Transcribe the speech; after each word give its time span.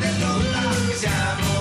derrota 0.00 0.60
que 0.86 0.94
seamos 0.94 1.57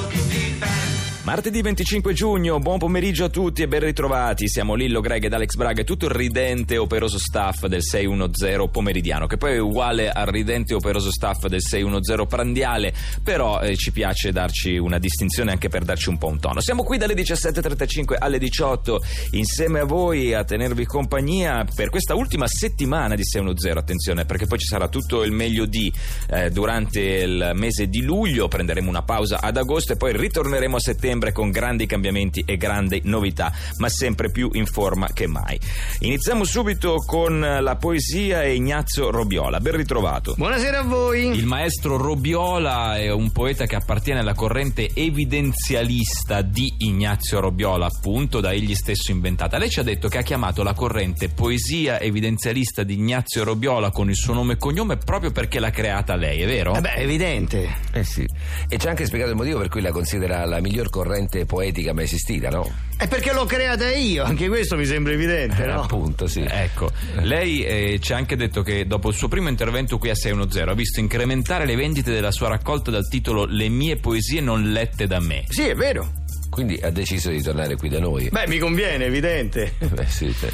Martedì 1.28 1.62
25 1.62 2.14
giugno, 2.14 2.58
buon 2.60 2.78
pomeriggio 2.78 3.26
a 3.26 3.30
tutti 3.30 3.62
e 3.62 3.68
ben 3.68 3.82
ritrovati. 3.82 4.48
Siamo 4.48 4.76
Lillo 4.76 5.02
Greg 5.02 5.26
ed 5.26 5.34
Alex 5.34 5.56
Braga 5.56 5.82
e 5.82 5.84
tutto 5.84 6.06
il 6.06 6.12
ridente 6.12 6.76
e 6.76 6.78
operoso 6.78 7.20
staff 7.20 7.66
del 7.66 7.84
610 7.84 8.70
pomeridiano, 8.70 9.28
che 9.28 9.36
poi 9.36 9.56
è 9.56 9.58
uguale 9.58 10.10
al 10.10 10.28
ridente 10.28 10.72
e 10.72 10.78
operoso 10.78 11.12
staff 11.12 11.48
del 11.48 11.62
610 11.62 12.28
prandiale, 12.28 12.94
però 13.22 13.60
eh, 13.60 13.76
ci 13.76 13.92
piace 13.92 14.32
darci 14.32 14.78
una 14.78 15.00
distinzione 15.00 15.52
anche 15.52 15.68
per 15.68 15.84
darci 15.84 16.08
un 16.08 16.18
po' 16.18 16.28
un 16.28 16.40
tono. 16.40 16.62
Siamo 16.62 16.84
qui 16.84 16.98
dalle 16.98 17.14
17.35 17.14 18.16
alle 18.18 18.40
18 18.40 19.04
insieme 19.32 19.82
a 19.82 19.84
voi 19.84 20.34
a 20.34 20.46
tenervi 20.46 20.86
compagnia 20.86 21.68
per 21.76 21.90
questa 21.90 22.16
ultima 22.16 22.48
settimana 22.48 23.16
di 23.16 23.26
610, 23.26 23.78
attenzione 23.78 24.24
perché 24.24 24.48
poi 24.48 24.60
ci 24.60 24.68
sarà 24.68 24.88
tutto 24.88 25.24
il 25.24 25.34
meglio 25.34 25.66
di 25.66 25.92
eh, 26.30 26.52
durante 26.52 27.02
il 27.02 27.52
mese 27.54 27.90
di 27.90 28.02
luglio, 28.02 28.48
prenderemo 28.48 28.88
una 28.88 29.04
pausa 29.04 29.42
ad 29.42 29.58
agosto 29.58 29.92
e 29.92 29.98
poi 29.98 30.16
ritorneremo 30.16 30.78
a 30.78 30.80
settembre 30.80 31.16
con 31.32 31.52
grandi 31.52 31.86
cambiamenti 31.86 32.44
e 32.46 32.58
grandi 32.58 33.02
novità, 33.06 33.52
ma 33.78 33.90
sempre 33.90 34.30
più 34.32 34.50
in 34.54 34.66
forma 34.66 35.10
che 35.14 35.28
mai. 35.28 35.60
Iniziamo 36.00 36.44
subito 36.44 36.96
con 37.06 37.40
la 37.40 37.76
poesia 37.76 38.44
e 38.44 38.56
Ignazio 38.56 39.10
Robiola. 39.10 39.60
Ben 39.60 39.76
ritrovato. 39.76 40.36
Buonasera 40.38 40.80
a 40.80 40.84
voi. 40.84 41.36
Il 41.36 41.46
maestro 41.46 41.98
Robiola 41.98 42.98
è 42.98 43.12
un 43.12 43.32
poeta 43.32 43.66
che 43.66 43.76
appartiene 43.76 44.20
alla 44.20 44.34
corrente 44.34 44.90
evidenzialista 44.94 46.42
di 46.42 46.72
Ignazio 46.80 47.40
Robiola, 47.40 47.88
appunto 47.88 48.40
da 48.40 48.52
egli 48.52 48.76
stesso 48.76 49.12
inventata. 49.12 49.58
Lei 49.58 49.70
ci 49.70 49.80
ha 49.80 49.84
detto 49.84 50.08
che 50.08 50.20
ha 50.20 50.24
chiamato 50.24 50.64
la 50.64 50.74
corrente 50.74 51.30
poesia 51.30 52.00
evidenzialista 52.00 52.84
di 52.84 52.94
Ignazio 52.94 53.44
Robiola 53.44 53.90
con 53.92 54.10
il 54.10 54.16
suo 54.16 54.34
nome 54.34 54.54
e 54.54 54.58
cognome 54.58 54.98
proprio 54.98 55.32
perché 55.32 55.60
l'ha 55.60 55.72
creata 55.72 56.16
lei, 56.16 56.42
è 56.42 56.46
vero? 56.46 56.76
Eh 56.76 56.82
beh, 56.82 56.96
evidente. 56.96 57.76
Eh 57.94 58.04
sì, 58.04 58.26
e 58.68 58.78
ci 58.78 58.88
ha 58.88 58.90
anche 58.90 59.06
spiegato 59.06 59.32
il 59.32 59.38
motivo 59.38 59.60
per 59.60 59.70
cui 59.70 59.82
la 59.82 59.92
considera 59.92 60.46
la 60.46 60.60
miglior 60.60 60.90
corrente 60.90 61.07
poetica 61.46 61.94
mai 61.94 62.06
esistita, 62.06 62.50
no? 62.50 62.72
È 62.98 63.08
perché 63.08 63.32
l'ho 63.32 63.46
creata 63.46 63.94
io, 63.94 64.24
anche 64.24 64.48
questo 64.48 64.76
mi 64.76 64.86
sembra 64.86 65.14
evidente, 65.14 65.66
no? 65.66 65.82
Appunto, 65.82 66.28
sì. 66.28 66.44
Ecco, 66.48 66.90
lei 67.22 67.64
eh, 67.64 68.00
ci 68.02 68.14
ha 68.14 68.18
anche 68.18 68.36
detto 68.36 68.62
che 68.62 68.88
dopo 68.88 69.10
il 69.10 69.16
suo 69.16 69.28
primo 69.28 69.50
intervento 69.50 69.98
qui 69.98 70.10
a 70.10 70.16
610 70.16 70.70
ha 70.70 70.74
visto 70.74 71.00
incrementare 71.00 71.66
le 71.66 71.76
vendite 71.76 72.12
della 72.12 72.32
sua 72.32 72.48
raccolta 72.48 72.90
dal 72.90 73.08
titolo 73.08 73.46
Le 73.46 73.70
mie 73.70 73.98
poesie 73.98 74.42
non 74.42 74.72
lette 74.72 75.06
da 75.06 75.20
me. 75.20 75.46
Sì, 75.48 75.64
è 75.68 75.76
vero. 75.76 76.12
Quindi 76.50 76.80
ha 76.82 76.90
deciso 76.90 77.30
di 77.30 77.42
tornare 77.42 77.76
qui 77.76 77.90
da 77.90 78.00
noi. 78.00 78.30
Beh, 78.30 78.48
mi 78.48 78.58
conviene, 78.58 79.06
evidente. 79.06 79.74
Beh, 79.78 80.06
sì, 80.10 80.34
sì. 80.34 80.48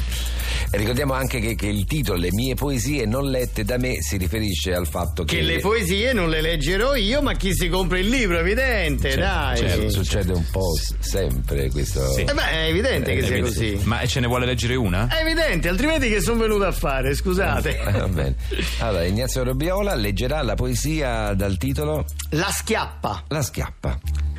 E 0.70 0.76
ricordiamo 0.76 1.12
anche 1.12 1.40
che, 1.40 1.54
che, 1.54 1.66
il 1.66 1.84
titolo 1.86 2.18
Le 2.18 2.30
mie 2.32 2.54
poesie 2.54 3.06
non 3.06 3.30
lette 3.30 3.64
da 3.64 3.78
me 3.78 4.02
si 4.02 4.16
riferisce 4.16 4.74
al 4.74 4.86
fatto 4.86 5.24
che. 5.24 5.36
Che 5.36 5.42
le 5.42 5.58
poesie 5.60 6.12
non 6.12 6.28
le 6.28 6.40
leggerò 6.40 6.94
io, 6.94 7.22
ma 7.22 7.34
chi 7.34 7.54
si 7.54 7.68
compra 7.68 7.98
il 7.98 8.08
libro, 8.08 8.38
evidente, 8.38 9.10
certo, 9.10 9.20
dai. 9.20 9.56
Certo, 9.56 9.90
succede 9.90 10.32
un 10.32 10.44
po' 10.50 10.72
sempre 10.98 11.70
questo. 11.70 12.12
Sì. 12.12 12.22
Eh 12.22 12.32
beh, 12.32 12.50
è 12.50 12.68
evidente 12.68 13.12
eh, 13.12 13.16
che 13.16 13.22
sia 13.22 13.36
evidente. 13.36 13.72
così. 13.72 13.88
Ma 13.88 14.04
ce 14.06 14.20
ne 14.20 14.26
vuole 14.26 14.46
leggere 14.46 14.74
una? 14.74 15.06
È 15.08 15.22
evidente, 15.22 15.68
altrimenti 15.68 16.08
che 16.08 16.20
sono 16.20 16.40
venuto 16.40 16.64
a 16.64 16.72
fare, 16.72 17.14
scusate. 17.14 17.78
Eh, 17.78 17.92
va 17.92 18.08
bene. 18.08 18.34
Allora, 18.78 19.04
Ignazio 19.04 19.44
Robiola 19.44 19.94
leggerà 19.94 20.42
la 20.42 20.54
poesia 20.54 21.34
dal 21.34 21.56
titolo 21.56 22.04
La 22.30 22.50
schiappa. 22.50 23.24
La 23.28 23.42
schiappa. 23.42 23.98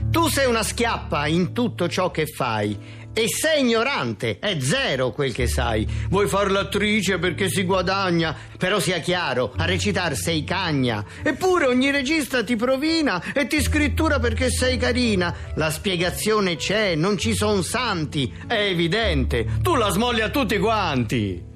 Tu 0.09 0.27
sei 0.27 0.47
una 0.47 0.63
schiappa 0.63 1.27
in 1.27 1.51
tutto 1.51 1.87
ciò 1.87 2.11
che 2.11 2.25
fai 2.25 2.77
e 3.17 3.29
sei 3.29 3.61
ignorante, 3.61 4.39
è 4.39 4.59
zero 4.59 5.13
quel 5.13 5.31
che 5.31 5.47
sai. 5.47 5.87
Vuoi 6.09 6.27
far 6.27 6.51
l'attrice 6.51 7.17
perché 7.17 7.47
si 7.47 7.63
guadagna, 7.63 8.35
però 8.57 8.77
sia 8.81 8.99
chiaro, 8.99 9.53
a 9.55 9.63
recitar 9.63 10.17
sei 10.17 10.43
cagna. 10.43 11.01
Eppure 11.23 11.65
ogni 11.65 11.91
regista 11.91 12.43
ti 12.43 12.57
provina 12.57 13.31
e 13.31 13.47
ti 13.47 13.61
scrittura 13.61 14.19
perché 14.19 14.49
sei 14.49 14.75
carina. 14.75 15.33
La 15.55 15.71
spiegazione 15.71 16.57
c'è, 16.57 16.95
non 16.95 17.17
ci 17.17 17.33
son 17.33 17.63
santi, 17.63 18.29
è 18.47 18.55
evidente. 18.55 19.47
Tu 19.61 19.75
la 19.75 19.89
smolli 19.91 20.19
a 20.19 20.29
tutti 20.29 20.57
quanti. 20.57 21.53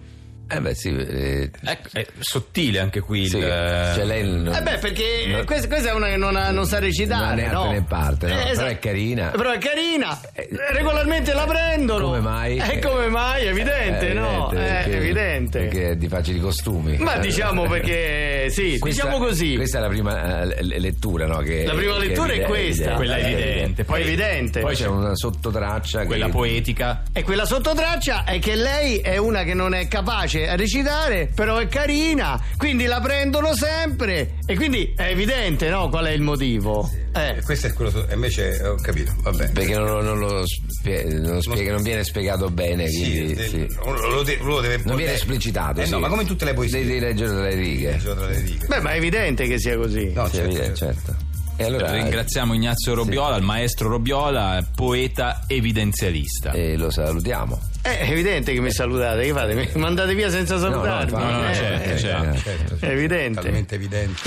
Eh 0.52 0.62
beh 0.62 0.74
sì, 0.74 0.90
eh, 0.90 1.52
ecco, 1.64 1.90
è 1.92 2.08
sottile 2.18 2.80
anche 2.80 3.02
qui 3.02 3.28
sì, 3.28 3.38
il... 3.38 3.44
Cioè 3.44 4.04
lei 4.04 4.24
non, 4.24 4.52
eh 4.52 4.62
beh 4.64 4.80
perché 4.80 5.26
non, 5.28 5.46
questa, 5.46 5.68
questa, 5.68 5.90
è 5.92 5.94
una 5.94 6.08
che 6.08 6.18
non, 6.18 6.36
ha, 6.36 6.50
non 6.50 6.66
sa 6.66 6.80
recitare 6.80 7.46
non 7.52 7.66
no? 7.66 7.72
ne 7.72 7.84
parte 7.84 8.26
no? 8.26 8.34
Eh, 8.34 8.38
però 8.38 8.50
esatto. 8.50 8.68
è 8.68 8.80
carina 8.80 9.28
però 9.30 9.52
è 9.52 9.60
carina 9.60 10.20
eh, 10.34 10.50
regolarmente 10.72 11.34
la 11.34 11.46
prendono 11.46 12.06
come 12.06 12.20
mai? 12.20 12.58
e 12.58 12.80
come 12.80 13.10
mai 13.10 13.46
evidente 13.46 14.10
eh, 14.10 14.14
no 14.14 14.50
evidente, 14.52 14.56
è 14.56 14.84
perché, 14.84 14.98
evidente 14.98 15.60
perché 15.60 15.90
è 15.90 15.96
di 15.96 16.08
facili 16.08 16.40
costumi 16.40 16.98
ma 16.98 17.18
diciamo 17.18 17.68
perché 17.68 18.48
sì 18.50 18.80
questa, 18.80 19.04
diciamo 19.04 19.24
così 19.24 19.56
questa 19.56 19.78
è 19.78 19.81
la 19.81 19.88
prima 19.88 20.46
lettura 20.46 21.28
no? 21.28 21.38
Che, 21.42 21.64
la 21.64 21.76
prima 21.76 21.98
lettura 22.00 22.34
che 22.34 22.42
è, 22.42 22.46
questa 22.48 22.94
quella 22.94 23.18
è 23.18 23.26
evidente 23.26 23.84
poi 23.84 24.02
evidente 24.02 24.62
poi 24.62 24.76
c'è 24.76 24.88
una 24.88 25.16
sottotraccia 25.16 26.08
quella 26.08 26.26
che... 26.26 26.31
poetica 26.31 27.04
e 27.14 27.22
quella 27.22 27.46
sottotraccia 27.46 28.24
è 28.24 28.40
che 28.40 28.56
lei 28.56 28.98
è 28.98 29.18
una 29.18 29.44
che 29.44 29.54
non 29.54 29.76
è 29.76 29.88
capace 29.88 30.38
a 30.47 30.55
recitare 30.55 31.29
però 31.33 31.57
è 31.57 31.67
carina, 31.67 32.41
quindi 32.57 32.85
la 32.85 33.00
prendono 33.00 33.55
sempre 33.55 34.38
e 34.45 34.55
quindi 34.55 34.94
è 34.95 35.09
evidente 35.09 35.69
no, 35.69 35.89
qual 35.89 36.05
è 36.05 36.11
il 36.11 36.22
motivo. 36.22 36.89
Eh. 37.13 37.41
Questo 37.44 37.67
è 37.67 37.73
quello, 37.73 38.05
invece 38.11 38.61
ho 38.63 38.75
capito, 38.75 39.13
va 39.22 39.31
bene. 39.31 39.51
Perché 39.51 39.75
non, 39.75 40.03
non 40.03 40.19
lo 40.19 40.44
spie, 40.45 41.03
non, 41.05 41.41
spiega, 41.41 41.72
non 41.72 41.81
viene 41.81 42.03
spiegato 42.03 42.50
bene, 42.50 42.85
quindi, 42.89 43.35
sì, 43.35 43.47
sì. 43.50 43.67
Lo, 43.83 44.23
de, 44.23 44.38
lo 44.41 44.61
deve, 44.61 44.81
non 44.85 44.95
viene 44.95 45.13
esplicitato. 45.13 45.81
Eh, 45.81 45.85
sì. 45.85 45.91
no, 45.91 46.00
ma 46.00 46.07
come 46.07 46.22
in 46.22 46.27
tutte 46.27 46.45
le 46.45 46.53
poesie. 46.53 46.85
Devi 46.85 47.00
leggere 47.00 47.31
tra 47.31 47.41
le 47.41 47.56
righe. 47.56 48.00
Beh, 48.67 48.79
ma 48.79 48.91
è 48.91 48.97
evidente 48.97 49.47
che 49.47 49.59
sia 49.59 49.75
così. 49.75 50.11
No, 50.13 50.25
sì, 50.27 50.35
certo, 50.35 50.50
evidente, 50.50 50.75
certo. 50.75 51.16
E 51.59 51.66
allora, 51.66 51.92
Ringraziamo 51.92 52.53
Ignazio 52.53 52.94
Robiola, 52.94 53.36
il 53.36 53.44
maestro 53.44 53.90
Robiola, 53.90 54.66
poeta 54.74 55.44
evidenzialista. 55.46 56.52
E 56.52 56.78
lo 56.78 56.90
salutiamo. 56.90 57.59
È 57.81 58.08
evidente 58.09 58.53
che 58.53 58.62
mi 58.62 58.72
salutate, 58.72 59.25
che 59.25 59.34
fate? 59.34 59.53
Mi 59.56 59.69
mandate 59.74 60.16
via 60.16 60.30
senza 60.30 60.58
salutarmi. 60.58 61.12
No, 61.12 61.18
no, 61.19 61.31
no, 61.31 61.42
no 61.42 61.50
eh, 61.50 61.53
certo, 61.53 61.90
eh, 61.90 61.98
certo. 61.98 62.40
certo, 62.40 62.78
È 62.80 62.90
evidente. 62.90 63.42
Talmente 63.42 63.75
evidente. 63.75 64.22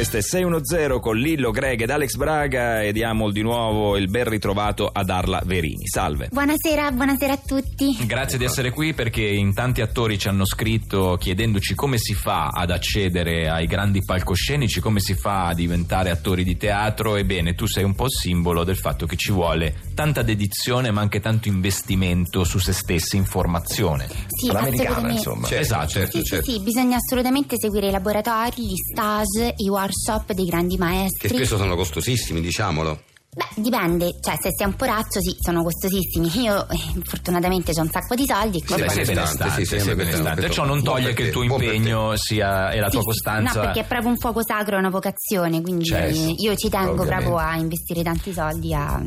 Questo 0.00 0.16
è 0.16 0.22
610 0.22 0.98
con 0.98 1.18
Lillo, 1.18 1.50
Greg 1.50 1.82
ed 1.82 1.90
Alex 1.90 2.14
Braga 2.14 2.80
e 2.80 2.90
diamo 2.90 3.30
di 3.30 3.42
nuovo 3.42 3.98
il 3.98 4.08
ben 4.08 4.26
ritrovato 4.26 4.88
a 4.90 5.04
Darla 5.04 5.42
Verini. 5.44 5.86
Salve. 5.86 6.28
Buonasera, 6.32 6.90
buonasera 6.90 7.34
a 7.34 7.36
tutti. 7.36 7.94
Grazie 8.06 8.38
di 8.38 8.44
essere 8.44 8.70
qui 8.70 8.94
perché 8.94 9.20
in 9.20 9.52
tanti 9.52 9.82
attori 9.82 10.18
ci 10.18 10.28
hanno 10.28 10.46
scritto 10.46 11.18
chiedendoci 11.20 11.74
come 11.74 11.98
si 11.98 12.14
fa 12.14 12.46
ad 12.46 12.70
accedere 12.70 13.50
ai 13.50 13.66
grandi 13.66 14.02
palcoscenici, 14.02 14.80
come 14.80 15.00
si 15.00 15.12
fa 15.12 15.48
a 15.48 15.54
diventare 15.54 16.08
attori 16.08 16.44
di 16.44 16.56
teatro. 16.56 17.16
Ebbene, 17.16 17.54
tu 17.54 17.66
sei 17.66 17.84
un 17.84 17.94
po' 17.94 18.04
il 18.04 18.12
simbolo 18.12 18.64
del 18.64 18.78
fatto 18.78 19.04
che 19.04 19.16
ci 19.16 19.32
vuole 19.32 19.82
tanta 19.94 20.22
dedizione 20.22 20.90
ma 20.90 21.02
anche 21.02 21.20
tanto 21.20 21.48
investimento 21.48 22.44
su 22.44 22.58
se 22.58 22.72
stessi 22.72 23.18
in 23.18 23.26
formazione. 23.26 24.08
Sì, 24.28 24.50
L'americana, 24.50 25.10
insomma. 25.10 25.46
Certo, 25.46 25.62
esatto. 25.62 25.88
certo, 25.88 26.16
Sì, 26.16 26.24
certo. 26.24 26.44
sì, 26.46 26.52
sì, 26.52 26.62
bisogna 26.62 26.96
assolutamente 26.96 27.56
seguire 27.58 27.88
i 27.88 27.90
laboratori, 27.90 28.62
gli 28.66 28.76
stage, 28.76 29.52
i 29.56 29.68
workshop 29.68 29.88
dei 30.34 30.44
grandi 30.46 30.76
Che 30.76 30.82
maestri. 30.82 31.28
spesso 31.28 31.56
sono 31.56 31.74
costosissimi, 31.76 32.40
diciamolo. 32.40 33.02
Beh, 33.32 33.62
dipende, 33.62 34.10
cioè 34.20 34.34
se 34.40 34.48
sei 34.56 34.66
un 34.66 34.74
poraccio 34.74 35.20
sì, 35.20 35.36
sono 35.40 35.62
costosissimi. 35.62 36.28
Io 36.42 36.68
eh, 36.68 36.76
fortunatamente 37.04 37.70
ho 37.76 37.82
un 37.82 37.88
sacco 37.88 38.16
di 38.16 38.24
soldi 38.26 38.58
e 38.58 38.60
Sì, 38.66 38.74
sei 38.74 38.88
sì, 39.04 39.12
benestante, 39.12 39.50
sì, 39.50 39.56
sì, 39.56 39.64
sei 39.64 39.80
sì, 39.80 39.94
benestante. 39.94 40.50
Ciò 40.50 40.64
non 40.64 40.82
toglie 40.82 41.12
che 41.12 41.22
il 41.22 41.30
tuo 41.30 41.44
impegno 41.44 42.16
sia, 42.16 42.72
e 42.72 42.80
la 42.80 42.86
Sì, 42.90 42.96
tua 42.96 43.04
costanza. 43.04 43.54
No, 43.60 43.66
perché 43.66 43.80
è 43.80 43.84
proprio 43.86 44.10
un 44.10 44.16
fuoco 44.18 44.42
sacro, 44.44 44.74
è 44.74 44.78
una 44.80 44.90
vocazione, 44.90 45.60
quindi 45.62 45.84
Certo, 45.84 46.34
io 46.38 46.56
ci 46.56 46.68
tengo 46.68 46.90
ovviamente. 47.02 47.24
proprio 47.24 47.36
a 47.36 47.56
investire 47.56 48.02
tanti 48.02 48.32
soldi, 48.32 48.74
a 48.74 49.00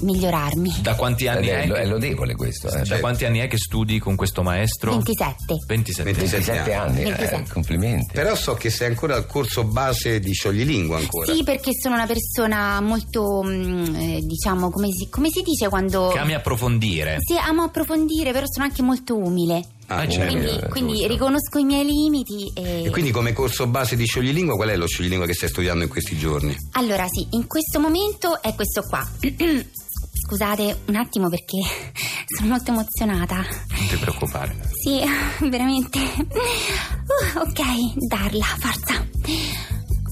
migliorarmi. 0.00 0.76
Da 0.80 0.94
quanti 0.94 1.26
anni 1.28 1.46
è? 1.48 1.62
è, 1.62 1.66
lo- 1.66 1.74
è 1.76 1.84
lodevole 1.84 2.34
questo. 2.34 2.68
Eh. 2.68 2.70
Da 2.70 2.84
Certo. 2.84 3.00
quanti 3.00 3.24
anni 3.24 3.38
è 3.40 3.48
che 3.48 3.56
studi 3.58 3.98
con 3.98 4.16
questo 4.16 4.42
maestro? 4.42 4.92
27. 4.92 5.54
27. 5.66 6.12
27 6.12 6.72
anni, 6.72 7.00
eh, 7.02 7.04
27. 7.04 7.52
complimenti. 7.52 8.12
Però 8.14 8.34
so 8.34 8.54
che 8.54 8.70
sei 8.70 8.88
ancora 8.88 9.14
al 9.16 9.26
corso 9.26 9.64
base 9.64 10.18
di 10.20 10.32
scioglilingua 10.32 10.96
ancora. 10.98 11.32
Sì, 11.32 11.42
perché 11.44 11.70
sono 11.80 11.94
una 11.94 12.06
persona 12.06 12.80
molto, 12.80 13.42
mm, 13.44 13.94
eh, 13.94 14.20
diciamo, 14.22 14.70
come 14.70 14.88
si, 14.90 15.08
come 15.08 15.28
si 15.30 15.42
dice 15.42 15.68
quando... 15.68 16.08
Che 16.08 16.18
ami 16.18 16.34
approfondire. 16.34 17.16
Sì, 17.20 17.36
amo 17.36 17.62
approfondire, 17.62 18.32
però 18.32 18.46
sono 18.48 18.66
anche 18.66 18.82
molto 18.82 19.16
umile. 19.16 19.62
Ah, 19.86 20.06
certo. 20.08 20.12
certo. 20.12 20.30
Quindi, 20.36 20.48
eh, 20.64 20.68
quindi 20.68 21.06
riconosco 21.08 21.58
i 21.58 21.64
miei 21.64 21.84
limiti 21.84 22.50
e... 22.54 22.84
E 22.84 22.90
quindi 22.90 23.10
come 23.10 23.32
corso 23.32 23.66
base 23.66 23.96
di 23.96 24.06
scioglilingua, 24.06 24.54
qual 24.54 24.68
è 24.68 24.76
lo 24.76 24.86
scioglilingua 24.86 25.26
che 25.26 25.34
stai 25.34 25.48
studiando 25.48 25.82
in 25.82 25.90
questi 25.90 26.16
giorni? 26.16 26.56
Allora 26.72 27.06
sì, 27.08 27.26
in 27.30 27.46
questo 27.48 27.80
momento 27.80 28.40
è 28.40 28.54
questo 28.54 28.82
qua. 28.82 29.04
Scusate 30.30 30.82
un 30.86 30.94
attimo 30.94 31.28
perché 31.28 31.58
sono 32.38 32.50
molto 32.50 32.70
emozionata. 32.70 33.34
Non 33.34 33.86
ti 33.88 33.96
preoccupare. 33.96 34.56
Sì, 34.70 35.00
veramente. 35.48 35.98
Uh, 35.98 37.38
ok, 37.40 38.06
darla, 38.06 38.44
forza. 38.44 39.04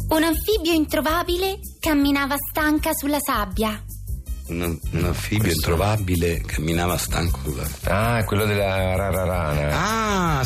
Un 0.09 0.23
anfibio 0.25 0.73
introvabile 0.73 1.61
camminava 1.79 2.35
stanca 2.50 2.91
sulla 2.94 3.20
sabbia. 3.20 3.81
un, 4.49 4.76
un 4.91 5.05
anfibio 5.05 5.53
introvabile 5.53 6.41
camminava 6.41 6.99
stanco 6.99 7.38
sulla... 7.44 7.69
Ah, 7.85 8.25
quello 8.25 8.44
della 8.44 8.97
rararana. 8.97 9.68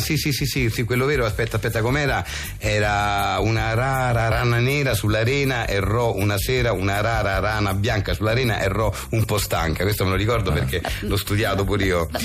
Ah, 0.03 0.05
sì, 0.05 0.17
sì, 0.17 0.33
sì, 0.33 0.45
sì, 0.45 0.69
sì, 0.69 0.83
quello 0.83 1.05
vero, 1.05 1.25
aspetta, 1.25 1.55
aspetta, 1.55 1.79
com'era? 1.81 2.23
Era 2.57 3.37
una 3.39 3.73
rara 3.73 4.27
rana 4.27 4.57
nera 4.59 4.93
sull'arena, 4.93 5.65
errò 5.65 6.13
una 6.15 6.37
sera, 6.37 6.73
una 6.73 6.99
rara 6.99 7.39
rana 7.39 7.73
bianca 7.73 8.13
sull'arena, 8.13 8.59
errò 8.59 8.91
un 9.11 9.23
po' 9.23 9.37
stanca. 9.37 9.83
Questo 9.83 10.03
me 10.03 10.09
lo 10.11 10.15
ricordo 10.17 10.51
perché 10.51 10.81
l'ho 11.01 11.15
studiato 11.15 11.63
pure 11.63 11.85
io. 11.85 12.07
Vabbè. 12.11 12.23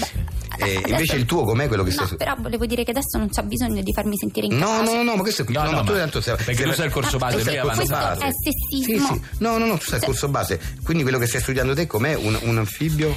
E 0.61 0.63
Adesso- 0.75 0.89
invece 0.89 1.17
il 1.17 1.25
tuo 1.25 1.45
com'è 1.45 1.69
quello 1.69 1.85
che 1.85 1.95
No, 1.95 2.05
stai... 2.05 2.17
però 2.17 2.35
volevo 2.37 2.67
dire 2.67 2.83
che 2.83 2.91
adesso 2.91 3.17
non 3.17 3.29
c'è 3.29 3.43
bisogno 3.43 3.81
di 3.81 3.93
farmi 3.93 4.17
sentire 4.17 4.47
in 4.47 4.57
No, 4.57 4.67
capace. 4.67 4.97
no, 4.97 5.03
no, 5.05 5.15
ma 5.15 5.23
questo 5.23 5.43
è 5.43 5.45
No, 5.51 5.63
no, 5.63 5.71
ma 5.71 5.83
tu 5.85 5.93
ma- 5.93 5.99
tanto 5.99 6.21
sei- 6.21 6.35
perché 6.35 6.65
tu 6.65 6.73
sei 6.73 6.87
il 6.87 6.93
corso 6.93 7.15
Ah, 7.15 7.19
base, 7.21 7.37
corso 7.61 7.77
questo 7.77 7.95
base. 7.95 8.25
è 8.25 8.31
Sì, 8.33 8.51
sessismo. 8.81 9.07
sì. 9.15 9.21
No, 9.39 9.57
no, 9.59 9.67
no, 9.67 9.79
tu 9.79 9.85
sei 9.85 10.01
al 10.01 10.05
corso 10.05 10.27
base. 10.29 10.59
Quindi 10.83 11.05
quello 11.05 11.19
che 11.19 11.27
stai 11.29 11.41
studiando 11.41 11.75
te 11.75 11.87
com'è? 11.87 12.15
Un, 12.17 12.37
un 12.43 12.59
anfibio? 12.59 13.15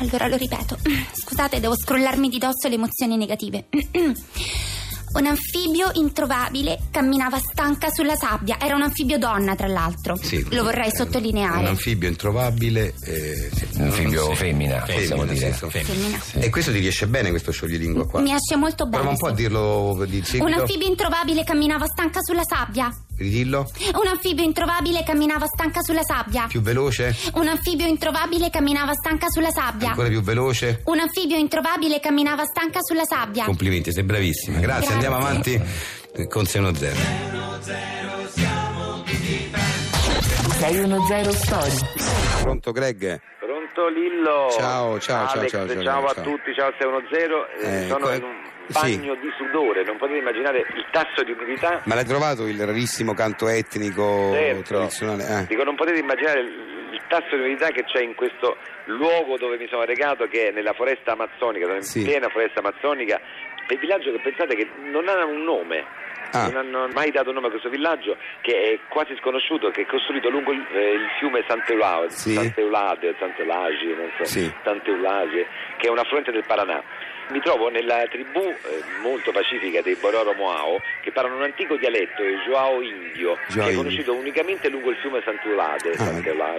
Allora 0.00 0.26
lo 0.28 0.36
ripeto. 0.36 0.78
Scusate, 1.12 1.60
devo 1.60 1.74
scrollarmi 1.76 2.28
di 2.28 2.38
dosso 2.38 2.68
le 2.68 2.74
emozioni 2.74 3.16
negative. 3.16 3.66
Un 5.12 5.26
anfibio 5.26 5.90
introvabile 5.94 6.82
camminava 6.92 7.36
stanca 7.40 7.90
sulla 7.90 8.14
sabbia. 8.14 8.58
Era 8.60 8.76
un 8.76 8.82
anfibio 8.82 9.18
donna, 9.18 9.56
tra 9.56 9.66
l'altro. 9.66 10.14
Sì. 10.14 10.46
Lo 10.50 10.62
vorrei 10.62 10.86
Eh, 10.86 10.94
sottolineare. 10.94 11.58
Un 11.62 11.66
anfibio 11.66 12.08
introvabile. 12.08 12.94
eh, 13.02 13.50
sì. 13.52 13.66
Un 13.74 13.82
anfibio 13.86 14.28
Sì. 14.30 14.36
femmina, 14.36 14.78
possiamo 14.82 15.24
Femmina, 15.26 15.32
dire. 15.32 15.52
Femmina. 15.52 16.20
E 16.34 16.48
questo 16.50 16.70
ti 16.70 16.78
riesce 16.78 17.08
bene 17.08 17.30
questo 17.30 17.50
scioglilingua 17.50 18.06
qua? 18.06 18.20
Mi 18.20 18.32
esce 18.32 18.54
molto 18.54 18.84
bene. 18.84 18.98
Prova 18.98 19.10
un 19.10 19.16
po' 19.16 19.26
a 19.26 19.32
dirlo 19.32 20.04
di 20.08 20.18
Un 20.18 20.24
seguito. 20.24 20.60
anfibio 20.60 20.86
introvabile 20.86 21.42
camminava 21.42 21.86
stanca 21.86 22.20
sulla 22.22 22.44
sabbia. 22.48 22.88
Ridillo? 23.20 23.70
Un 24.00 24.06
anfibio 24.06 24.42
introvabile 24.42 25.02
camminava 25.04 25.44
stanca 25.46 25.82
sulla 25.82 26.02
sabbia. 26.02 26.46
Più 26.48 26.62
veloce? 26.62 27.14
Un 27.34 27.48
anfibio 27.48 27.86
introvabile 27.86 28.48
camminava 28.48 28.94
stanca 28.94 29.28
sulla 29.28 29.50
sabbia. 29.50 29.90
Ancora 29.90 30.08
più 30.08 30.22
veloce? 30.22 30.80
Un 30.86 31.00
anfibio 31.00 31.36
introvabile 31.36 32.00
camminava 32.00 32.44
stanca 32.44 32.78
sulla 32.80 33.04
sabbia. 33.04 33.44
Complimenti, 33.44 33.92
sei 33.92 34.04
bravissima. 34.04 34.58
Grazie, 34.58 34.88
Grazie. 34.88 34.94
andiamo 34.94 35.16
avanti 35.16 35.60
con 36.28 36.46
610. 36.46 36.98
610 40.58 41.32
Story. 41.32 42.42
Pronto 42.42 42.72
Greg? 42.72 43.20
Pronto 43.38 43.88
Lillo? 43.88 44.48
Ciao, 44.50 44.98
ciao, 44.98 45.26
ciao, 45.26 45.38
Alex, 45.38 45.50
ciao, 45.50 45.66
ciao, 45.68 45.82
ciao 45.82 46.04
a 46.06 46.14
ciao. 46.14 46.24
tutti, 46.24 46.54
ciao 46.56 46.70
610. 46.78 47.32
Eh, 47.62 47.84
Eh, 47.84 47.88
sono 47.88 48.06
co- 48.06 48.12
in 48.12 48.22
un 48.22 48.34
sì. 48.72 48.96
bagno 48.98 49.14
di 49.16 49.30
sudore, 49.36 49.82
non 49.84 49.96
potete 49.98 50.18
immaginare 50.18 50.58
il 50.60 50.86
tasso 50.90 51.22
di 51.22 51.32
umidità. 51.32 51.80
Ma 51.84 51.94
l'hai 51.94 52.04
trovato 52.04 52.46
il 52.46 52.64
rarissimo 52.64 53.14
canto 53.14 53.48
etnico 53.48 54.30
Certo. 54.32 54.62
tradizionale? 54.62 55.24
Eh. 55.42 55.46
Dico, 55.46 55.64
non 55.64 55.74
potete 55.76 55.98
immaginare 56.00 56.40
il, 56.40 56.48
il 56.92 57.00
tasso 57.08 57.36
di 57.36 57.42
umidità 57.42 57.68
che 57.68 57.84
c'è 57.84 58.00
in 58.02 58.14
questo 58.14 58.56
luogo 58.86 59.36
dove 59.36 59.56
mi 59.58 59.66
sono 59.68 59.84
recato, 59.84 60.26
che 60.26 60.48
è 60.48 60.50
nella 60.52 60.72
foresta 60.72 61.12
amazzonica, 61.12 61.64
sono 61.66 61.76
in 61.78 61.82
Sì. 61.82 62.02
piena 62.04 62.28
foresta 62.28 62.60
amazzonica. 62.60 63.20
È 63.70 63.74
il 63.74 63.78
villaggio 63.78 64.10
che 64.10 64.18
pensate 64.18 64.56
che 64.56 64.68
non 64.90 65.06
ha 65.06 65.24
un 65.24 65.44
nome. 65.44 65.84
Ah. 66.32 66.46
Non 66.48 66.56
hanno 66.56 66.88
mai 66.92 67.10
dato 67.12 67.30
nome 67.32 67.46
a 67.46 67.50
questo 67.50 67.68
villaggio 67.68 68.16
che 68.40 68.52
è 68.72 68.78
quasi 68.88 69.16
sconosciuto, 69.20 69.70
che 69.70 69.82
è 69.82 69.86
costruito 69.86 70.28
lungo 70.28 70.50
il, 70.52 70.64
eh, 70.72 70.90
il 70.92 71.06
fiume 71.18 71.44
Sant'Eulade, 71.48 72.10
Sì. 72.10 72.32
Sant'Eulade, 72.34 73.14
Sant'Eulagi, 73.18 73.86
non 73.96 74.10
so, 74.16 74.24
Sì. 74.24 74.52
Sant'Eulage, 74.64 75.46
che 75.78 75.86
è 75.86 75.90
un 75.90 75.98
affluente 75.98 76.30
del 76.32 76.44
Paranà. 76.44 76.82
Mi 77.30 77.40
trovo 77.40 77.68
nella 77.68 78.04
tribù 78.10 78.40
eh, 78.42 78.56
molto 79.02 79.30
pacifica 79.30 79.82
dei 79.82 79.94
Bororo 80.00 80.32
Moao 80.32 80.80
che 81.00 81.12
parlano 81.12 81.36
un 81.36 81.42
antico 81.42 81.76
dialetto, 81.76 82.22
il 82.24 82.40
Joao 82.46 82.80
Indio, 82.80 83.36
Joao 83.48 83.48
che 83.48 83.60
è 83.60 83.64
Indio. 83.66 83.76
conosciuto 83.76 84.14
unicamente 84.14 84.68
lungo 84.68 84.90
il 84.90 84.96
fiume 84.96 85.22
Sant'Eulade, 85.24 85.90
Ah, 85.90 85.96
so 85.96 86.04
ma, 86.04 86.56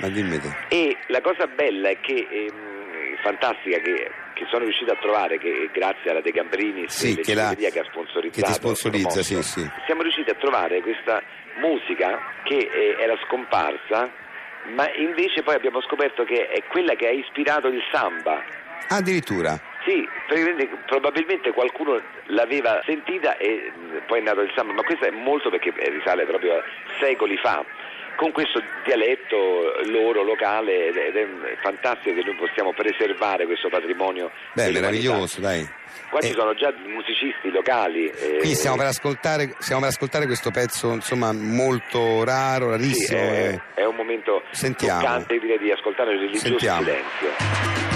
ma 0.00 0.38
te. 0.38 0.56
E 0.68 0.96
la 1.08 1.20
cosa 1.20 1.46
bella 1.48 1.88
è 1.88 1.98
che, 2.00 2.26
ehm, 2.30 2.77
fantastica, 3.22 3.78
che, 3.78 4.10
che 4.34 4.46
sono 4.50 4.64
riuscito 4.64 4.92
a 4.92 4.96
trovare, 5.00 5.38
che 5.38 5.68
grazie 5.72 6.10
alla 6.10 6.20
De 6.20 6.30
Gambrini, 6.30 6.84
Sì, 6.88 7.16
che 7.16 7.34
la- 7.34 7.54
che 7.54 7.66
ha 7.78 7.84
sponsorizzato, 7.84 8.40
che 8.40 8.46
ti 8.46 8.52
sponsorizza, 8.52 9.22
sì, 9.22 9.42
sì. 9.42 9.68
siamo 9.86 10.02
riusciti 10.02 10.30
a 10.30 10.34
trovare 10.34 10.80
questa 10.80 11.22
musica 11.60 12.20
che 12.44 12.56
eh, 12.70 12.96
era 12.98 13.16
scomparsa, 13.26 14.10
ma 14.74 14.88
invece 14.94 15.42
poi 15.42 15.54
abbiamo 15.54 15.80
scoperto 15.82 16.24
che 16.24 16.48
è 16.48 16.62
quella 16.68 16.94
che 16.94 17.06
ha 17.08 17.12
ispirato 17.12 17.68
il 17.68 17.82
samba. 17.92 18.42
Addirittura. 18.90 19.58
Sì, 19.86 20.06
probabilmente, 20.86 21.52
qualcuno 21.52 22.00
l'aveva 22.26 22.82
sentita 22.84 23.36
e 23.38 23.72
mh, 23.74 24.02
poi 24.06 24.18
è 24.20 24.22
nato 24.22 24.40
il 24.40 24.52
samba, 24.54 24.72
ma 24.74 24.82
questo 24.82 25.06
è 25.06 25.10
molto 25.10 25.50
perché 25.50 25.72
risale 25.90 26.24
proprio 26.26 26.56
a 26.58 26.62
secoli 27.00 27.36
fa. 27.38 27.64
Con 28.18 28.32
questo 28.32 28.60
dialetto 28.84 29.36
loro 29.92 30.24
locale 30.24 30.88
ed 30.88 30.96
è 31.14 31.24
fantastico 31.62 32.16
che 32.16 32.22
noi 32.26 32.34
possiamo 32.34 32.72
preservare 32.72 33.46
questo 33.46 33.68
patrimonio. 33.68 34.32
Beh, 34.54 34.72
meraviglioso, 34.72 35.40
dai. 35.40 35.64
Qua 36.10 36.18
Eh, 36.18 36.26
ci 36.26 36.32
sono 36.32 36.52
già 36.54 36.74
musicisti 36.84 37.48
locali. 37.50 38.06
eh, 38.06 38.38
Quindi 38.38 38.54
stiamo 38.56 38.76
per, 38.76 38.86
ascoltare, 38.86 39.54
stiamo 39.58 39.82
per 39.82 39.90
ascoltare 39.90 40.26
questo 40.26 40.50
pezzo 40.50 40.92
insomma 40.92 41.32
molto 41.32 42.24
raro, 42.24 42.64
sì, 42.66 42.70
rarissimo. 42.72 43.20
è, 43.20 43.48
eh. 43.74 43.82
è 43.82 43.84
un 43.84 43.94
momento 43.94 44.42
Sentiamo. 44.50 45.00
toccante 45.00 45.38
direi 45.38 45.58
di 45.58 45.70
ascoltare 45.70 46.12
il 46.14 46.18
religioso 46.18 46.46
Sentiamo. 46.58 46.82
silenzio. 46.82 47.87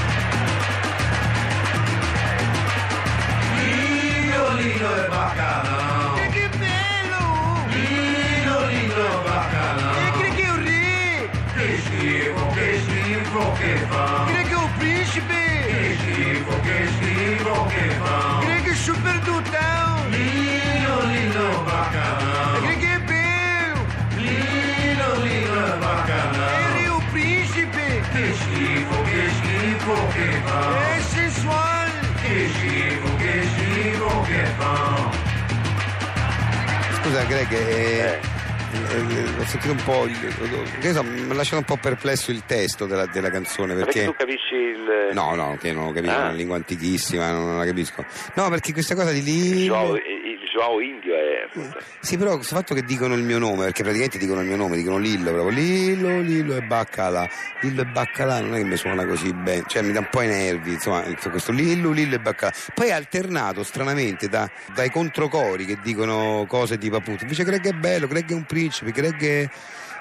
Schifo, 28.42 29.02
che 29.02 29.28
schifo 29.30 30.06
che 30.14 30.30
fa! 30.44 30.94
È 30.94 31.00
sensuale! 31.00 31.90
Che 32.22 32.48
schifo, 32.48 33.16
che 33.16 33.42
schifo 33.42 34.20
che 34.22 34.44
fa! 34.58 35.10
Scusa 37.02 37.24
Greg, 37.24 37.52
eh, 37.52 37.56
eh, 37.58 38.18
eh, 38.96 39.40
ho 39.40 39.44
sentito 39.44 39.72
un 39.72 39.82
po', 39.84 40.04
il- 40.06 40.34
che 40.80 40.92
so, 40.92 41.02
mi 41.02 41.30
ha 41.30 41.34
lasciato 41.34 41.58
un 41.58 41.64
po' 41.64 41.76
perplesso 41.76 42.30
il 42.30 42.44
testo 42.46 42.86
della, 42.86 43.06
della 43.06 43.28
canzone 43.30 43.74
Perché 43.74 43.84
perché... 43.92 44.04
tu 44.04 44.14
capisci 44.16 44.54
il... 44.54 45.10
No, 45.12 45.34
no, 45.34 45.56
che 45.60 45.72
non 45.72 45.86
lo 45.86 45.92
capisco, 45.92 46.14
Ah. 46.14 46.18
è 46.18 46.22
una 46.26 46.32
lingua 46.32 46.56
antichissima, 46.56 47.30
non, 47.32 47.58
la 47.58 47.64
capisco. 47.64 48.04
No, 48.34 48.48
perché 48.50 48.72
questa 48.72 48.94
cosa 48.94 49.10
di 49.10 49.22
lì... 49.22 49.64
Il 49.64 49.70
Joao 50.52 50.80
Indio 50.80 51.14
è... 51.16 51.48
Sì, 52.00 52.18
però 52.18 52.34
questo 52.34 52.54
fatto 52.54 52.74
che 52.74 52.82
dicono 52.82 53.14
il 53.14 53.22
mio 53.22 53.38
nome, 53.38 53.64
perché 53.64 53.82
praticamente 53.82 54.18
dicono 54.18 54.42
il 54.42 54.46
mio 54.46 54.56
nome, 54.56 54.76
dicono 54.76 54.98
Lillo, 54.98 55.32
proprio 55.32 55.48
Lillo, 55.48 56.20
Lillo 56.20 56.56
e 56.56 56.60
Baccala. 56.60 57.26
Lillo 57.62 57.80
e 57.80 57.86
Baccala 57.86 58.40
non 58.40 58.54
è 58.54 58.58
che 58.58 58.64
mi 58.64 58.76
suona 58.76 59.06
così 59.06 59.32
bene, 59.32 59.64
cioè 59.66 59.80
mi 59.80 59.92
dà 59.92 60.00
un 60.00 60.08
po' 60.10 60.20
i 60.20 60.26
nervi, 60.26 60.72
insomma, 60.72 61.02
questo 61.30 61.52
Lillo, 61.52 61.90
Lillo 61.90 62.16
e 62.16 62.18
Baccala. 62.18 62.52
Poi 62.74 62.88
è 62.88 62.92
alternato 62.92 63.62
stranamente 63.62 64.28
da- 64.28 64.50
dai 64.74 64.90
controcori 64.90 65.64
che 65.64 65.78
dicono 65.82 66.44
cose 66.46 66.76
tipo 66.76 66.96
appunto, 66.96 67.22
invece 67.22 67.44
Greg 67.44 67.66
è 67.66 67.72
bello, 67.72 68.06
Greg 68.06 68.28
è 68.28 68.34
un 68.34 68.44
principe, 68.44 68.90
Greg 68.90 69.24
è... 69.24 69.48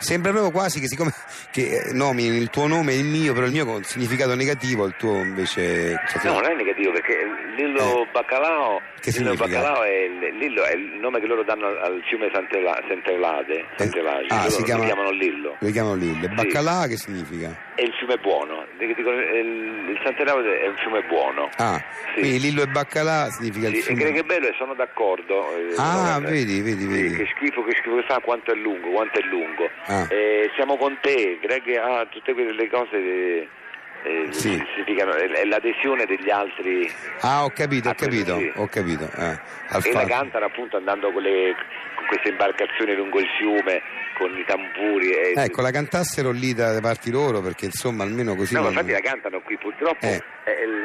Sembra 0.02 0.32
proprio 0.32 0.52
quasi 0.52 0.80
che 0.80 0.88
siccome 0.88 1.14
che 1.52 1.84
eh, 1.90 1.94
nomini 1.94 2.36
il 2.38 2.50
tuo 2.50 2.66
nome 2.68 2.94
e 2.94 2.98
il 2.98 3.06
mio, 3.06 3.34
però 3.34 3.46
il 3.46 3.52
mio 3.52 3.66
con 3.66 3.84
significato 3.84 4.34
negativo, 4.36 4.86
il 4.86 4.96
tuo 4.98 5.16
invece... 5.18 5.96
cioè, 6.10 6.26
No, 6.26 6.40
non 6.40 6.46
è 6.52 6.56
negativo 6.56 6.92
perché 6.92 7.18
Lillo 7.56 8.02
Eh. 8.04 8.08
Baccalao, 8.12 8.82
Che 9.00 9.12
Lillo 9.12 9.34
significa? 9.36 9.60
Baccalao 9.62 9.84
è 9.84 9.90
il, 10.06 10.38
Lillo 10.38 10.64
è 10.64 10.74
il 10.74 10.98
nome 11.00 11.20
che 11.20 11.28
loro 11.28 11.44
danno 11.44 11.68
al, 11.68 12.02
fiume 12.10 12.30
Sant'Ela- 12.34 12.82
Sant'Eulade, 12.88 13.66
Sant'Elage. 13.78 14.28
ah, 14.34 14.38
loro 14.38 14.50
si 14.50 14.60
lo 14.60 14.66
chiama- 14.66 14.86
chiamano 14.86 15.12
Lillo. 15.12 15.56
Lo 15.60 15.70
chiamano 15.70 15.96
Lillo. 15.96 16.26
E 16.26 16.30
Sì. 16.30 16.34
Baccalà 16.36 16.88
che 16.88 16.98
significa? 16.98 17.56
È 17.82 17.84
il 17.86 17.94
fiume 17.94 18.18
buono, 18.18 18.68
Dico- 18.78 19.10
il, 19.10 19.90
il 19.90 19.98
è 19.98 20.68
un 20.68 20.76
fiume 20.78 21.02
buono. 21.08 21.50
Ah, 21.58 21.84
Sì. 22.14 22.20
quindi 22.20 22.40
Lillo 22.40 22.62
e 22.62 22.68
Baccalà 22.68 23.32
significa 23.32 23.70
il 23.70 23.74
Sì, 23.74 23.80
e 23.80 23.82
fiume. 23.82 24.02
Greg 24.04 24.18
è 24.20 24.24
bello 24.24 24.48
e 24.50 24.54
sono 24.56 24.76
d'accordo. 24.76 25.50
eh, 25.58 25.74
Ah, 25.78 26.14
sono- 26.14 26.28
vedi, 26.28 26.62
vedi, 26.62 26.86
vedi. 26.86 27.16
che 27.16 27.28
schifo, 27.36 27.64
che 27.64 27.72
schifo 27.78 27.96
che 27.96 28.04
fa, 28.04 28.20
quanto 28.20 28.52
è 28.52 28.56
lungo, 28.56 28.92
quanto 28.92 29.18
è 29.18 29.24
lungo. 29.24 29.68
Ah. 29.88 30.06
Eh, 30.12 30.52
siamo 30.54 30.78
con 30.78 30.96
te, 31.02 31.40
Greg 31.42 31.76
ha 31.78 32.06
tutte 32.06 32.34
quelle 32.34 32.70
cose 32.70 32.90
che 32.92 33.48
eh, 34.04 34.28
Sì. 34.30 34.64
significano, 34.76 35.14
è, 35.16 35.44
l'adesione 35.46 36.06
degli 36.06 36.30
altri 36.30 36.88
Ah, 37.22 37.46
ho 37.46 37.50
capito, 37.50 37.88
ho 37.90 37.92
Ah, 37.94 37.96
capito, 37.96 38.38
sì. 38.38 38.52
ho 38.58 38.68
capito. 38.68 39.06
eh, 39.18 39.26
e 39.26 39.40
la 39.70 39.80
fatto- 39.82 40.08
cantano 40.08 40.46
appunto 40.46 40.78
andando 40.78 41.12
con, 41.12 41.24
le- 41.24 41.56
con 41.96 42.06
queste 42.06 42.30
imbarcazioni 42.30 42.94
lungo 42.96 43.20
il 43.20 43.28
fiume, 43.40 43.82
con 44.22 44.38
i 44.38 44.44
tamburi. 44.46 45.10
E, 45.12 45.34
Ecco, 45.36 45.62
la 45.62 45.72
cantassero 45.72 46.30
lì 46.32 46.54
da 46.54 46.80
parti 46.80 47.10
loro 47.10 47.42
perché 47.42 47.66
insomma 47.66 48.04
almeno 48.04 48.36
così... 48.36 48.54
No, 48.54 48.62
non- 48.62 48.72
infatti 48.72 48.92
la 48.92 49.00
cantano 49.00 49.42
qui, 49.42 49.58
purtroppo 49.58 50.06
Eh. 50.06 50.22
eh, 50.46 50.64
il- 50.64 50.81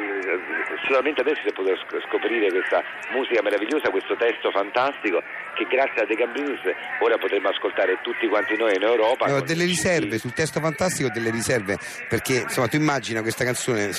solamente 0.85 1.21
adesso 1.21 1.41
si 1.41 1.49
è 1.49 1.53
potuto 1.53 1.75
sc- 1.77 2.05
scoprire 2.07 2.49
questa 2.51 2.83
musica 3.11 3.41
meravigliosa, 3.41 3.89
questo 3.89 4.15
testo 4.15 4.51
fantastico 4.51 5.21
che 5.55 5.65
grazie 5.65 6.03
a 6.03 6.05
De 6.05 6.15
Gambrinis 6.15 6.61
ora 7.01 7.17
potremo 7.17 7.49
ascoltare 7.49 7.99
tutti 8.01 8.27
quanti 8.27 8.55
noi 8.57 8.75
in 8.75 8.83
Europa. 8.83 9.25
Con 9.25 9.45
delle 9.45 9.65
riserve 9.65 10.17
sul 10.17 10.33
testo 10.33 10.59
fantastico, 10.59 11.09
delle 11.09 11.31
riserve 11.31 11.77
perché 12.07 12.45
insomma 12.45 12.67
tu 12.67 12.75
immagina 12.75 13.21
questa 13.21 13.43
canzone, 13.43 13.91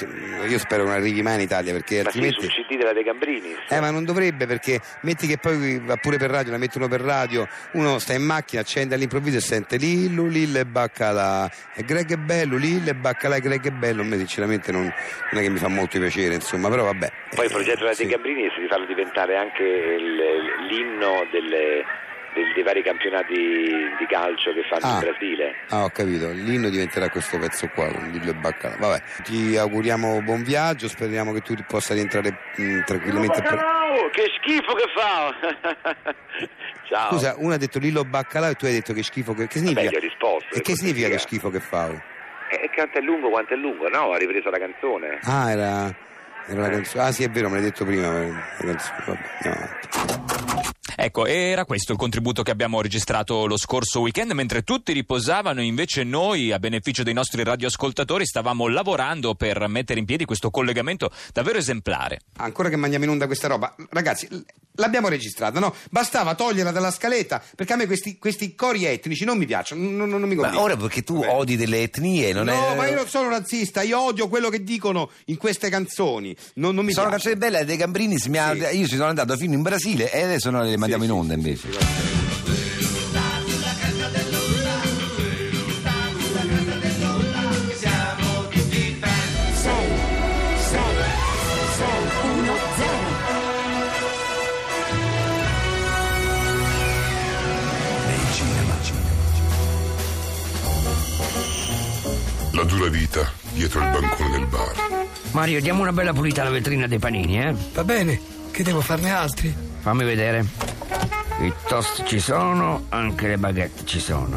io 0.47 0.59
spero 0.59 0.85
non 0.85 0.93
arrivi 0.93 1.23
mai 1.23 1.35
in 1.35 1.41
Italia 1.41 1.73
perché 1.73 2.03
Ma 2.03 2.11
sì, 2.11 2.19
altrimenti... 2.19 2.49
sul 2.49 2.65
CD 2.65 2.77
della 2.77 2.93
De 2.93 3.03
Gambrinis. 3.03 3.57
Eh, 3.69 3.81
ma 3.81 3.91
non 3.91 4.05
dovrebbe 4.05 4.47
perché 4.47 4.81
metti 5.03 5.27
che 5.27 5.39
poi 5.39 5.81
va 5.81 5.97
pure 5.97 6.17
per 6.17 6.31
radio, 6.31 6.53
la 6.53 6.59
mettono 6.59 6.89
per 6.89 7.01
radio, 7.01 7.47
uno 7.73 7.99
sta 7.99 8.15
in 8.15 8.23
macchina, 8.23 8.63
accende 8.63 8.95
all'improvviso 8.95 9.39
e 9.39 9.41
sente 9.41 9.77
Lillo, 9.77 10.27
Lillo 10.27 10.59
e 10.59 10.65
Baccalà, 10.65 11.51
e 11.75 11.83
Greg 11.83 12.13
è 12.13 12.17
bello, 12.17 12.57
Lillo 12.57 12.91
e 12.91 12.95
Baccalà 12.95 13.37
e 13.37 13.41
Greg 13.41 13.67
è 13.67 13.71
bello, 13.71 14.03
a 14.03 14.05
me 14.05 14.17
sinceramente 14.17 14.73
non, 14.73 14.83
non 14.83 15.41
è 15.41 15.45
che 15.45 15.51
mi 15.51 15.59
fa 15.59 15.69
molto 15.69 15.99
piacere, 15.99 16.35
insomma, 16.35 16.68
però 16.71 16.85
vabbè. 16.85 17.11
Poi 17.35 17.45
il 17.47 17.51
progetto 17.53 17.81
della 17.81 17.93
sì. 17.95 18.05
De 18.07 18.11
Gambrinis 18.13 18.53
è 18.57 18.61
di 18.61 18.67
farlo 18.69 18.87
diventare 18.87 19.37
anche 19.37 19.63
il- 19.63 20.67
l'inno 20.69 21.27
delle- 21.31 21.85
del- 22.35 22.53
dei 22.55 22.63
vari 22.63 22.83
campionati 22.83 23.35
di 23.35 24.07
calcio 24.09 24.53
che 24.53 24.63
fanno 24.69 24.87
Ah. 24.87 24.95
in 24.95 24.99
Brasile. 25.01 25.55
Ah, 25.71 25.85
ho 25.85 25.91
capito, 25.91 26.31
l'inno 26.31 26.69
diventerà 26.69 27.09
questo 27.09 27.39
pezzo 27.39 27.69
qua, 27.75 27.87
con 27.91 28.11
Lillo 28.13 28.31
e 28.31 28.35
Baccalà. 28.35 28.77
Vabbè, 28.79 29.03
ti 29.25 29.57
auguriamo 29.57 30.21
buon 30.23 30.43
viaggio, 30.43 30.89
speriamo 30.89 31.33
che 31.33 31.41
tu 31.41 31.55
possa 31.67 31.95
rientrare 31.95 32.37
mh, 32.57 32.81
tranquillamente. 32.85 33.43
per- 33.43 33.77
che 34.13 34.31
schifo 34.41 34.75
che 34.75 34.85
fa! 34.95 36.15
Ciao. 36.89 37.11
Scusa, 37.11 37.35
uno 37.39 37.53
ha 37.55 37.59
detto 37.59 37.79
Lillo 37.79 38.05
Baccalà 38.05 38.49
e 38.49 38.55
tu 38.55 38.65
hai 38.65 38.73
detto 38.73 38.93
che 38.93 39.03
schifo 39.03 39.35
che, 39.35 39.47
che 39.47 39.59
significa? 39.59 39.83
Vabbè, 39.83 39.93
gli 39.93 39.97
ho 39.97 40.01
risposto. 40.01 40.55
e 40.55 40.61
che 40.63 40.75
significa 40.75 41.09
che 41.09 41.19
schifo 41.19 41.51
che 41.51 41.61
fa? 41.61 41.87
oh? 41.89 42.01
Eh, 42.51 42.71
quanto 42.75 42.97
è 42.99 43.01
lungo, 43.03 43.29
quanto 43.29 43.53
è 43.53 43.57
lungo? 43.57 43.89
No, 43.89 44.13
ha 44.13 44.17
ripreso 44.17 44.49
la 44.49 44.59
canzone. 44.59 45.19
Ah, 45.25 45.51
era, 45.51 45.95
era 46.49 46.63
la 46.63 46.71
canzone. 46.71 47.05
Ah, 47.05 47.13
sì, 47.13 47.23
è 47.23 47.31
vero, 47.31 47.49
me 47.49 47.57
l'hai 47.57 47.65
detto 47.65 47.85
prima. 47.85 48.09
Vabbè. 48.11 48.77
Ecco, 51.01 51.27
era 51.27 51.65
questo 51.65 51.93
il 51.93 51.99
contributo 51.99 52.43
che 52.43 52.51
abbiamo 52.51 52.81
registrato 52.81 53.47
lo 53.47 53.57
scorso 53.57 54.01
weekend, 54.01 54.33
mentre 54.33 54.63
tutti 54.63 54.93
riposavano, 54.93 55.63
invece 55.63 56.03
noi, 56.03 56.51
a 56.51 56.59
beneficio 56.59 57.05
dei 57.05 57.15
nostri 57.15 57.45
radioascoltatori, 57.45 58.27
stavamo 58.27 58.67
lavorando 58.67 59.37
per 59.37 59.65
mettere 59.69 60.01
in 60.01 60.07
piedi 60.07 60.25
questo 60.25 60.51
collegamento 60.51 61.13
davvero 61.33 61.59
esemplare. 61.59 62.19
Ancora 62.39 62.69
che 62.69 62.77
mandiamo 62.77 63.05
in 63.05 63.11
onda 63.11 63.27
questa 63.27 63.47
roba, 63.47 63.73
ragazzi, 63.91 64.29
l'abbiamo 64.79 65.09
registrata, 65.09 65.61
no? 65.61 65.75
Bastava 65.91 66.35
toglierla 66.35 66.71
dalla 66.73 66.91
scaletta 66.91 67.43
perché 67.55 67.75
a 67.75 67.77
me 67.77 67.87
questi, 67.87 68.19
questi 68.19 68.55
cori 68.55 68.85
etnici 68.85 69.25
non 69.25 69.39
mi 69.39 69.47
piacciono, 69.47 69.83
non, 69.89 70.09
non 70.09 70.23
mi 70.23 70.35
Ma 70.35 70.43
convincono. 70.43 70.61
ora 70.61 70.77
perché 70.77 71.03
tu 71.05 71.21
Vabbè. 71.21 71.33
odi 71.33 71.57
delle 71.57 71.83
etnie, 71.83 72.33
non 72.33 72.47
no, 72.47 72.73
è... 72.73 72.75
ma 72.77 72.87
io 72.89 72.95
non 72.95 73.07
sono 73.09 73.29
razzista, 73.29 73.83
io 73.83 74.01
odio 74.01 74.29
quello 74.29 74.49
che 74.49 74.63
dicono 74.65 75.11
in 75.27 75.37
queste 75.37 75.69
canzoni. 75.69 76.35
Non, 76.55 76.75
non 76.75 76.85
mi 76.85 76.93
Sono 76.93 77.09
piace. 77.09 77.31
canzoni 77.31 77.51
belle 77.51 77.65
dei 77.65 77.77
Gambrinis, 77.77 78.27
mi 78.27 78.39
ha- 78.39 78.55
Sì. 78.55 78.79
io 78.79 78.87
ci 78.87 78.97
sono 78.97 79.09
andato 79.09 79.37
fino 79.37 79.55
in 79.55 79.63
Brasile 79.63 80.11
e 80.13 80.23
adesso 80.23 80.51
noi 80.51 80.71
le 80.71 80.77
mandiamo 80.77 81.05
Sì, 81.05 81.11
in 81.11 81.15
sì, 81.15 81.21
onda 81.21 81.33
sì, 81.35 81.39
invece. 81.41 82.18
Vita 103.09 103.33
dietro 103.53 103.81
il 103.81 103.89
bancone 103.91 104.31
del 104.33 104.47
bar. 104.47 104.75
Mario, 105.31 105.63
diamo 105.63 105.81
una 105.81 105.95
bella 105.95 106.13
pulita 106.13 106.43
alla 106.43 106.51
vetrina 106.51 106.87
dei 106.87 106.99
panini, 106.99 107.41
eh? 107.41 107.55
Va 107.73 107.83
bene, 107.83 108.21
che 108.51 108.63
devo 108.63 108.83
farne 108.83 109.11
altri? 109.11 109.55
Fammi 109.81 110.05
vedere. 110.05 110.45
I 111.41 111.51
toast 111.67 112.05
ci 112.05 112.21
sono, 112.21 112.85
anche 112.91 113.29
le 113.29 113.39
baguette 113.39 113.87
ci 113.87 113.99
sono. 113.99 114.37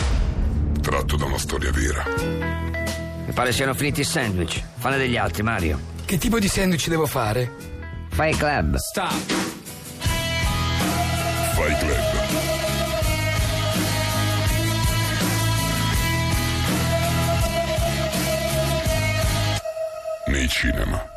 Tratto 0.81 1.17
da 1.17 1.25
una 1.25 1.37
storia 1.37 1.69
vera. 1.71 2.05
Mi 3.25 3.33
pare 3.33 3.51
siano 3.51 3.73
finiti 3.73 4.01
i 4.01 4.05
sandwich. 4.05 4.63
Fanne 4.77 4.97
degli 4.97 5.17
altri, 5.17 5.43
Mario. 5.43 5.77
Che 6.05 6.17
tipo 6.17 6.39
di 6.39 6.47
sandwich 6.47 6.87
devo 6.87 7.07
fare? 7.07 7.53
Fai 8.11 8.33
club. 8.37 8.77
Fai 11.55 11.77
club. 11.77 12.50
Cinema. 20.61 21.10